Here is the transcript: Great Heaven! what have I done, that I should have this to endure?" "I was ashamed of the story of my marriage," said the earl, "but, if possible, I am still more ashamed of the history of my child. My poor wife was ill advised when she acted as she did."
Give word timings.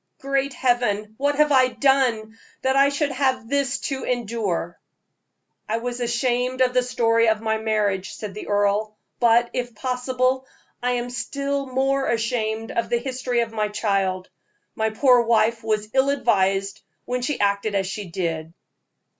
Great 0.19 0.55
Heaven! 0.55 1.13
what 1.17 1.35
have 1.35 1.51
I 1.51 1.67
done, 1.67 2.35
that 2.63 2.75
I 2.75 2.89
should 2.89 3.11
have 3.11 3.47
this 3.47 3.77
to 3.81 4.03
endure?" 4.03 4.79
"I 5.69 5.77
was 5.77 5.99
ashamed 5.99 6.59
of 6.61 6.73
the 6.73 6.81
story 6.81 7.29
of 7.29 7.39
my 7.39 7.59
marriage," 7.59 8.15
said 8.15 8.33
the 8.33 8.47
earl, 8.47 8.97
"but, 9.19 9.51
if 9.53 9.75
possible, 9.75 10.47
I 10.81 10.93
am 10.93 11.11
still 11.11 11.67
more 11.67 12.07
ashamed 12.09 12.71
of 12.71 12.89
the 12.89 12.97
history 12.97 13.41
of 13.41 13.51
my 13.53 13.67
child. 13.67 14.27
My 14.73 14.89
poor 14.89 15.21
wife 15.21 15.63
was 15.63 15.91
ill 15.93 16.09
advised 16.09 16.81
when 17.05 17.21
she 17.21 17.39
acted 17.39 17.75
as 17.75 17.85
she 17.85 18.05
did." 18.09 18.55